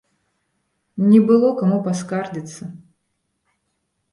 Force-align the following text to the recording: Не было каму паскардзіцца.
Не 1.09 1.19
было 1.27 1.51
каму 1.61 1.77
паскардзіцца. 1.89 2.63